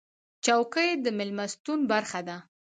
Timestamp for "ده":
2.27-2.37